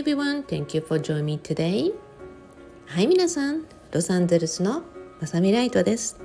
[0.00, 1.92] Everyone, thank you for joining me today.
[2.86, 4.80] はい、皆さん、ロサンゼルスの
[5.20, 6.18] まさみライトです。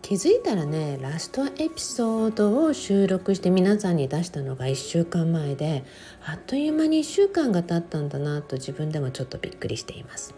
[0.00, 5.84] 気づいたらね、ラストエピソードを収録して皆さんに出したのが1週間前で、
[6.24, 10.34] あっという間に1週間が経ったんだなと自分でもちょっとびっくりしています。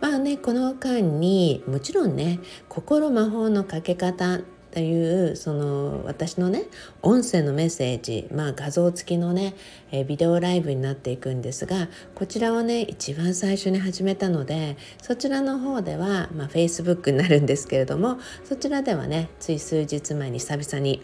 [0.00, 2.38] まあね、この間にもちろんね、
[2.68, 4.42] 心魔法のかけ方
[4.72, 6.64] というその私のね
[7.02, 9.54] 音声のメッセージ、まあ、画像付きのね、
[9.90, 21.02] えビデオライブになっていくんですがこちらをね一番最初に始めたのでそちらの方では、まあ、Facebook になるんですけれどもそちらではねつい数日前に久々に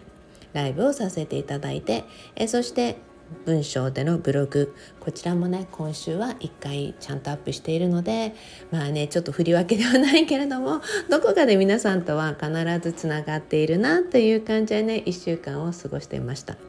[0.55, 2.05] ライブをさせていただいて
[2.37, 2.97] えそして
[3.45, 8.35] 文章でのブログこちらもね今週は1回ちゃんとアップしているので
[8.71, 16.68] まあねちょっと振り分けではないけれども どこかで皆さんとは必ずつながっているなという感じでね1週間を過ごしていました。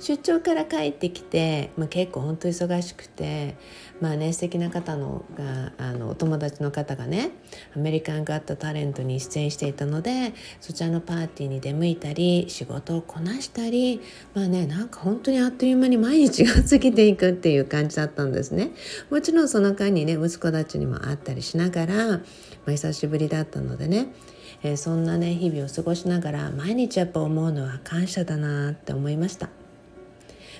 [0.00, 3.56] 出張から帰ってきて、まあ、結構本当忙しくて
[4.00, 7.30] まあね素敵な方のがあのお友達の方がね
[7.74, 14.00] アメリカンガットタレントに出演していたのでそちらのパーティーに出向いたり仕事をこなしたり
[14.34, 18.70] まあねなんか本当にあっという間に毎日が過ぎていくっていう感じだったんですね
[19.10, 22.22] もちろんその間にね息子たちにも会ったりしながら、ま
[22.68, 24.12] あ、久しぶりだったのでね
[24.60, 29.57] えー、そんなね日々を過ごしながら毎日やっぱ思うのは感謝だなって思いました。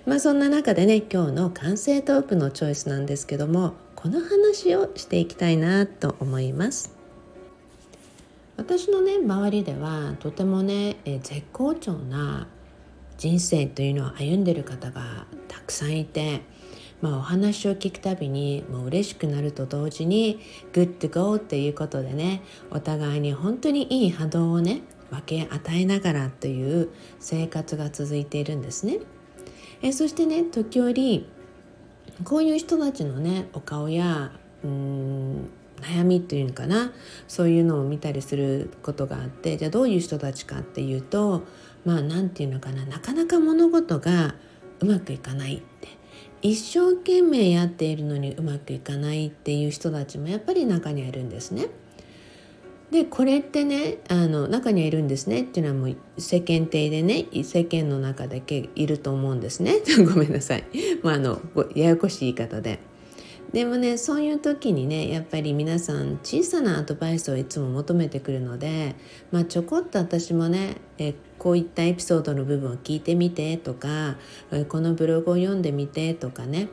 [0.09, 6.97] まあそんな中でね今日の完成トークのチョイスなんですけどもこの話をしていきたいなと思います
[8.57, 12.49] 私のね周りではとてもねえ絶好調な
[13.19, 16.41] 人生というのを歩んでる方がたくさんいて
[17.03, 20.41] まあ、お話を聞くたびにもう嬉しくなると同時に
[20.73, 22.43] 「グッドゴー」っていうことでね
[22.73, 26.89] お互いに本当にいい波動をね分け与えながらという
[27.21, 28.99] 生活が続いているんですね。
[29.83, 31.27] えそしてね時折
[32.25, 34.33] こういう人たちのねお顔や
[34.65, 35.49] うん
[35.81, 36.93] 悩みっていうのかな
[37.29, 41.45] そういうのを見たりすることがあってじゃあどういう人たちかっていうと
[41.85, 44.35] まあ何て言うのかななかなか物事が
[44.81, 45.89] うまくいかないって
[46.43, 51.67] 一生懸命やっているのにうまくいかないっていう人たちもやっぱり中にはいるんですね。
[52.91, 59.75] でこれってねあの中にはいるんですねっていうのはもう世間体でね世間の中だけいると思うんですね
[60.15, 60.65] ごめんなさい、
[61.03, 61.41] まあ、あの
[61.75, 62.79] ややこしい言い方で。
[63.53, 68.95] でもねそういう時にねやっぱり皆さん小さなアドバイスをいつも求めてくるので、
[69.31, 74.19] まあ、ちょこっと私もねえこういったエピソードの部分を聞いてみてとか
[74.69, 76.69] このブログを読んでみてとかね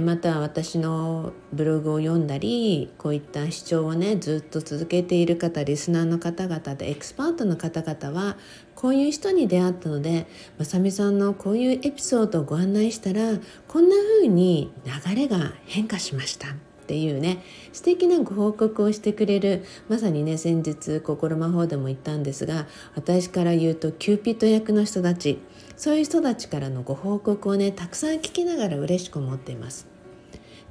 [0.00, 8.38] また私のブログを読んだりこういった視聴をねずっと続けている方リスナーの方々でエキスパートの方々は
[8.74, 10.26] こういう人に出会ったので
[10.58, 13.38] まさみさんのこういうエピソードをご案内したら
[13.68, 16.71] こんな風に流れが変化しました。
[16.82, 22.66] っていうね素敵なご報告をしてくれるまさにね先日心魔法でも言ったんですが
[22.96, 25.38] 私から言うとキューピッド役の人たち
[25.76, 29.86] そういう人たちからのご報告をねたくさん聞きながら嬉しく思っています。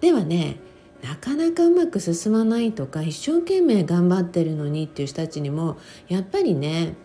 [0.01, 0.57] ではね
[1.01, 5.77] なかなかうまく進まないとか一生懸命頑張ってるのにっていう人たちにも
[6.07, 6.95] やっぱりね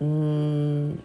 [0.00, 1.02] うーん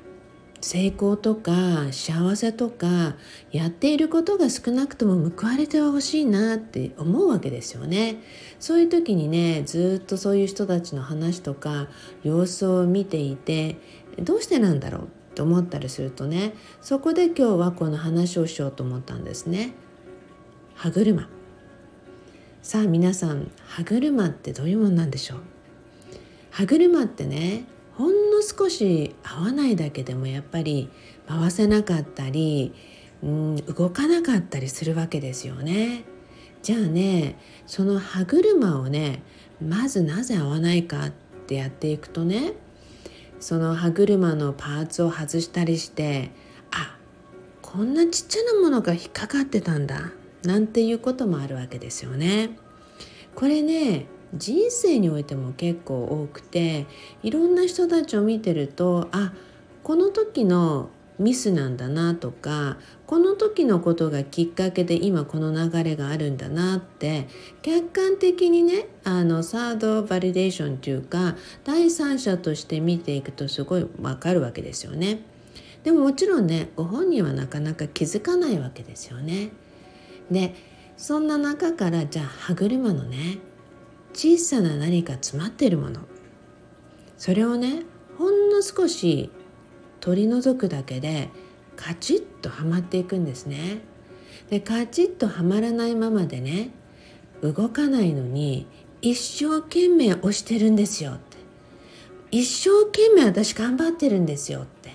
[0.63, 3.17] 成功とか幸せとか
[3.51, 8.23] やっていることが少なくとも報われてはほしいなって思うわけですよね。
[8.61, 11.89] そういう時にねずっとそういう人たちの話とか
[12.23, 13.75] 様子を見ていて
[14.17, 19.73] どうしてなんだろうと思ったりするとねそこで今日はこの話をしようと思ったんですね。
[20.75, 21.27] 歯車
[22.61, 25.39] さあ皆さん歯車ってどういうものなんでしょう？
[26.51, 27.65] 歯車ってね
[27.97, 30.89] ほんの少し合わないだけでもやっぱり
[31.27, 32.73] 回せなかったり、
[33.21, 36.03] うん、動かなかったりするわけですよね。
[36.63, 37.37] じゃあね
[37.67, 39.21] その歯車をね
[39.61, 41.11] まずなぜ合わないかっ
[41.45, 42.53] てやっていくとね
[43.39, 46.31] その歯車のパーツを外したりして
[46.71, 46.95] あ
[47.61, 50.11] こんなちっちゃなものが引っかかってたんだ
[50.43, 52.57] なんていうこともあるわけですよね。
[53.35, 54.05] これね
[54.35, 56.85] 人生においても結構多くて
[57.21, 59.33] いろんな人たちを見てるとあ
[59.83, 60.89] この時の
[61.19, 67.27] ミスなんだなとかこの時のことがきっかけで今この流れがあるんだなって
[67.61, 75.19] 客観的にねあのサードバリデーションというか第三者として見ていくとすごいわかるわけですよね。
[75.83, 79.51] でももちろんねご本人はなかなか気づかないわけですよね。
[80.31, 80.55] で
[80.97, 83.39] そんな中からじゃあ歯車のね
[84.13, 86.01] 小さな何か詰まっているもの。
[87.17, 87.83] それをね
[88.17, 89.29] ほんの少し
[89.99, 91.29] 取り除くだけで
[91.75, 93.79] カチッとはまっていくんですね。
[94.49, 96.71] でカチッとはまらないままでね
[97.41, 98.67] 動かないのに
[99.01, 101.37] 一生懸命押してるんですよって。
[102.31, 104.91] 一生懸命私頑張ってるんですよって。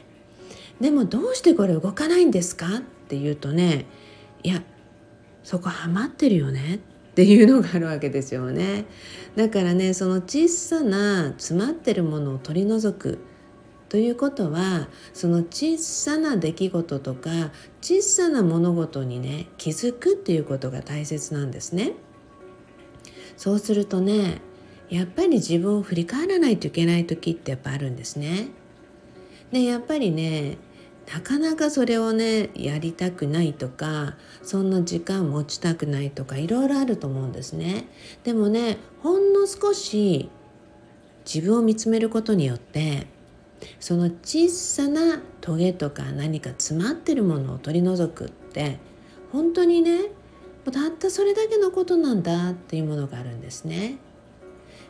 [0.80, 3.86] でもどうしてこれ動かないんですかって言うとね
[4.42, 4.62] いや
[5.42, 6.80] そこハマってるよね
[7.18, 8.84] っていうのがあるわけですよね
[9.34, 13.18] だからねその小さな詰まってるものを取り除く
[13.88, 17.50] ということはその小さな出来事とか
[17.80, 21.94] 小さな物事にね気づくっていうことが大切なんですね。
[23.36, 24.40] そうするとね
[24.88, 28.50] やっぱり自分を振り返らないといけない時ってやっぱあるんですね。
[29.50, 30.58] でやっぱりね
[31.12, 37.86] なかなかそれをねやりたくないとかそんな時間持ちたくないとかいろいろあると思うんですね。
[38.24, 40.28] でもねほんの少し
[41.24, 43.06] 自分を見つめることによって
[43.80, 48.78] その小さなトゲとか何か詰まってるものを取り除くって
[49.32, 50.10] 本当にね
[50.70, 53.96] たったそれだけのことなんだっていうものがあるんですね。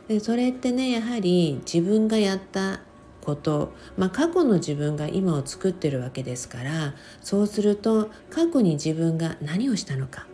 [0.09, 2.81] でそれってねやはり自分がやった
[3.29, 10.25] こと、まあ、過去の自分が今を作ってるわけですからそうすると過去に自分が何をしたのか。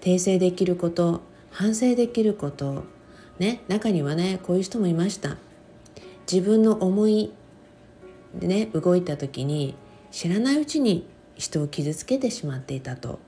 [0.00, 2.84] 訂正できること反省できること
[3.38, 5.36] ね中にはねこういう人もいました。
[6.30, 7.32] 自分の思い
[8.34, 9.76] でね動いた時に
[10.10, 13.20] 知らないうちに人を傷つけてしまっていたと。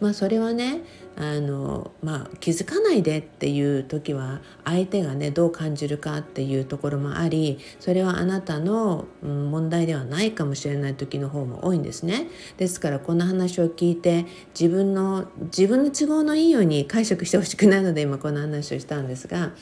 [0.00, 0.82] まあそれはね
[1.16, 12.28] あの、まあ、気づかないでっていう時は相手がねどう感じるかっていうところもありそれはあなたの問題ではないかもしれない時の方も多いんですね。
[12.56, 14.26] ですからこの話を聞いて
[14.58, 19.52] 自分の自分の都合のいいように解釈してほしくないので今この話をしたんですが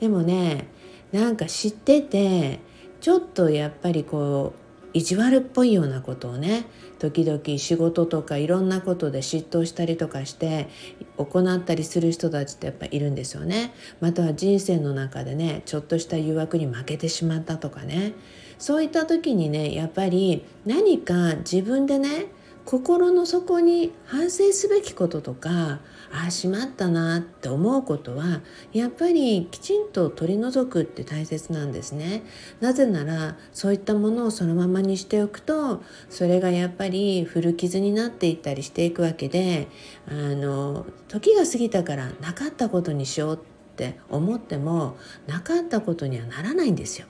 [0.00, 0.66] でもね
[1.12, 2.60] なんか知ってて
[3.00, 4.61] ちょっとやっぱりこう
[4.94, 6.66] 意地悪っぽいようなことをね
[6.98, 10.68] 時々仕事とかいろんなことで嫉妬したりとかして
[11.16, 13.74] 行ったりする人たちってやっぱいるんですよね。
[14.00, 18.12] または人生の中でねちょっとした誘惑に負けてしまったとかね
[18.58, 22.26] そういった時にねやっぱり何か自分でね
[22.64, 25.80] 心の底に反省すべきこととか
[26.12, 28.40] ああしまったなって思うことは
[28.72, 32.22] やっぱりきちんと取り除くって大切なんですね。
[32.60, 39.68] なぜならそういったものをそのままにしておくとそれがやっぱり古傷になっていったりしていくわけで
[40.08, 43.38] あの時が過ぎたからなかったことにしようっ
[43.74, 47.06] て思ってもなかったことにはならないんですよ。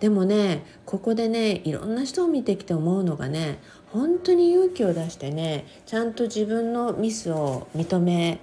[0.00, 3.60] でもねここでねいろんな人を見てきて思うのがね
[3.96, 8.40] 本当に勇気を出してねちゃんと自分のミスを認め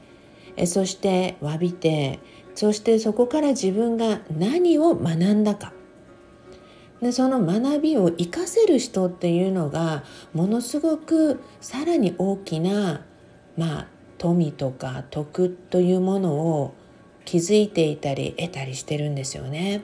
[0.56, 2.20] えそして詫びて
[2.56, 5.72] そしてそこから自分が何を学んだか
[7.02, 10.04] でその学びを生かせる人っていうのが
[10.34, 13.06] ものすごくさらに大きな
[13.56, 16.74] まあ富とか徳というものを
[17.26, 19.84] 築いていたり得たりしてるんですよね。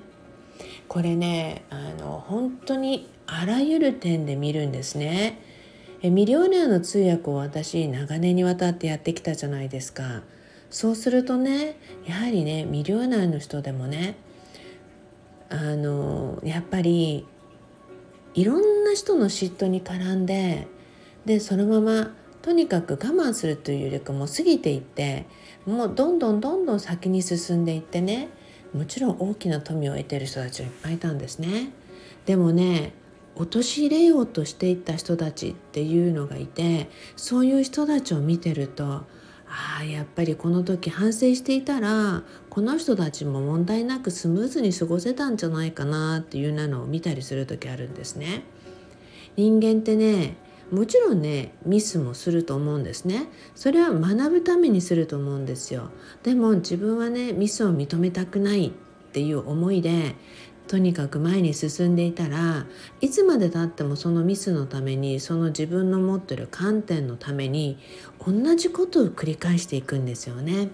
[0.87, 5.48] これねあの本当にあらゆる点で見るんですね。
[6.01, 10.23] えミリオネアの通訳を私長年にわたってやってきたじゃないですか。
[10.69, 14.15] そうするとねやはりねミリオネアの人でもね
[15.49, 17.25] あのやっぱり
[18.35, 20.67] いろんな人の嫉妬に絡んで
[21.25, 25.25] でそのままとにかく我慢するというよりかも過ぎていって
[25.65, 28.29] もうどんどんどんどん先に進んでいってね
[28.73, 31.71] もちろん大きな富を得てる人たちがいっぱいいたんですね。
[32.25, 32.93] でもね
[33.39, 38.85] 陥れようとしていった人たちっていうのがいてそういう人たちを見てると
[39.51, 48.43] ああやっぱりこの時反省していたらこの人たちも問題なくスムーズに過ごせたんじゃないかなっていうなのを見たりする時あるんですね。
[49.37, 50.35] 人間ってね
[50.71, 55.89] もちろんねミスもすると思うんですねそれは学ぶためにすると思うんですよ
[56.23, 58.71] でも自分はねミスを認めたくないっ
[59.11, 60.15] ていう思いで
[60.69, 62.67] とにかく前に進んでいたら
[63.01, 67.79] いつまでたってもそのミスのためにその自分の持ってる観点のために
[68.23, 70.69] 同じことを繰り返していくんですよね。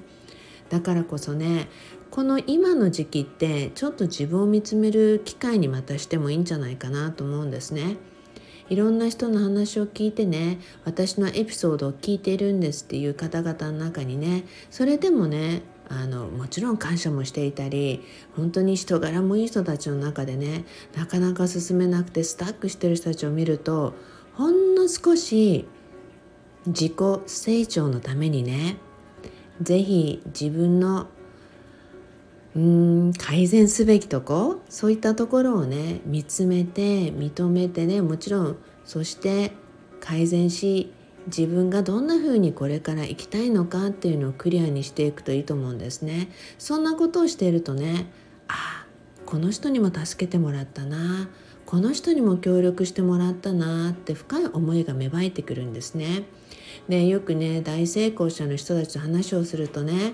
[0.67, 1.69] だからこそね
[2.11, 7.95] この今の時期ってちょっと自分を見つめる機会にまたしてもいいんじゃないかなと思うんですね。
[8.67, 18.03] いろんな人の話を聞いてね私のエピソードを聞いているんですっていう方々の中にねそれでもねあのもちろん感謝もしていたり
[18.35, 20.65] 本当に人柄もいい人たちの中でね
[20.95, 23.93] なかなか進めなくてスタックしてる人たちを見ると
[24.33, 25.67] ほんの少し
[26.65, 26.93] 自己
[27.27, 28.77] 成長のためにね
[29.61, 31.07] 是非自分の
[32.55, 39.51] うん改善すべきとこそういったところをね見つめて認めてねもちろんそして
[39.99, 40.93] 改善し
[41.27, 48.07] 自分がどんな風にこれから生きたいのかっていうのをクリアにしていくといいと思うんですねそんなことをしているとね
[48.47, 48.85] あ
[49.25, 51.29] この人にも助けてもらったな
[51.65, 56.23] この人にも協力してもらったなって深い思いが芽生えてくるんですね。
[56.87, 60.13] でよくね大成功者の人たちと話をするとね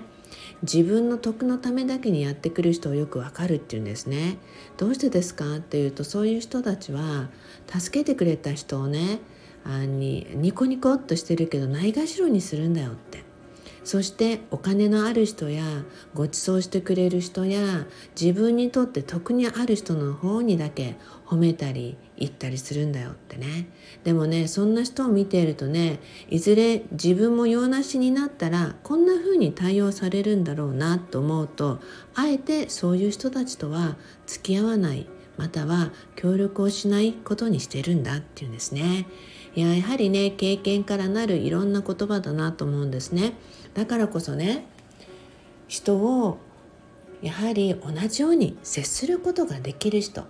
[0.62, 4.38] 自分の得のためだけにやってくる人をよくわかるっていうんですね。
[4.78, 7.28] どうしてですかっていうとそういう人たちは
[7.68, 9.18] 助けてくれた人をね
[9.64, 13.22] あにニコニコっとしてるけどないがしろにするんだよって
[13.84, 15.64] そしてお金のある人や
[16.14, 17.86] ご馳走してくれる人や
[18.20, 23.68] 自分にとって得にある人の方にだけ褒めたり言ったりするんだよってね
[24.04, 25.98] でもねそんな人を見ているとね
[26.30, 31.80] いずれ自分も用なしになったらこんな風に対応されるんだろうなと思うと
[32.14, 39.06] あえてそういう人たちとは付き合わないまたは協力をしないことにしてるんだっていうんですね。
[39.54, 43.34] いややはりね経験からなるいろんな言葉だなと思うんですね。
[43.74, 44.66] だからこそね
[45.68, 46.38] 人を
[47.20, 50.24] やはり同じように接することができる人。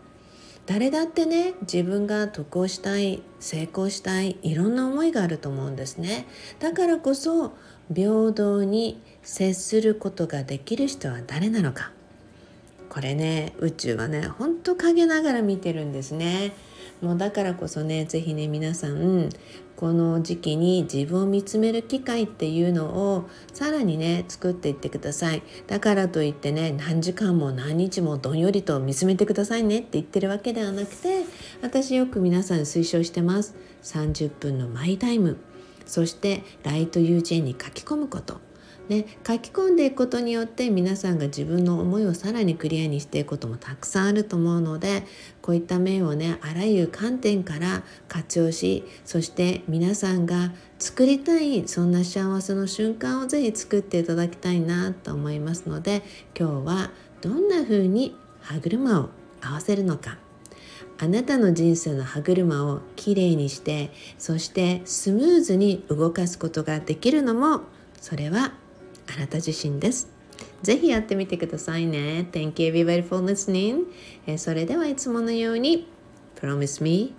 [0.65, 6.27] 誰だってね自分が得をしたい成功したいいろんな思いがあると思うんですね。
[6.61, 7.53] だからこそ
[7.93, 11.93] 平等に接することができる人は誰なのか。
[12.89, 16.53] これね宇宙はねほんと陰ながら見てるんですね。
[17.03, 19.29] もうだからこそね是非ね皆さん
[19.75, 25.43] この時期に自分を見つめる機会っていうのをさらにね作っていってください。
[25.67, 31.25] だからといってね何時間も何日もどんよりと見つめてくださいねって言ってるわけではなくて
[31.61, 33.57] 私よく皆さん推奨してます。
[33.83, 35.39] 30分のマイタイム。
[35.85, 38.41] そしてライト UJ に書き込むこと。
[38.89, 45.05] ね、書き込んでいくことによって皆さんが自分の思いをさらにクリアにしていくこともたくさんあると思うので
[45.43, 56.03] こういった面をねあらゆる観点から活用しそして皆さんが作りたいそんな幸せの瞬間をぜひ作っていただきたいなと思いますので
[56.39, 60.17] 今日はどんな風に歯車を合わせるのか
[60.99, 67.63] あなたの人生の歯車をきれいにしてそしてスムーズに動かすことができるのも
[68.01, 68.53] それは
[69.13, 70.12] あなた自身です。
[70.63, 72.29] ぜひやってみてくださいね。
[72.33, 73.85] Thank you everybody for listening.
[74.27, 75.89] えそれではいつものように
[76.37, 77.15] Promise me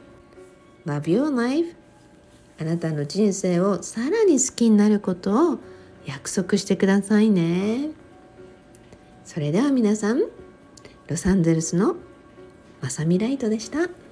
[0.85, 1.75] Love your life
[2.59, 5.59] あなたの人生をさらに好きになることを
[6.05, 7.89] 約束してくださいね。
[9.25, 10.21] それでは皆さん、
[11.07, 11.95] ロサンゼルスの
[12.81, 14.02] まさみライトでした。